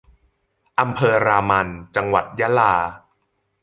[0.79, 2.73] อำเภอรามัน จังหวัดยะลา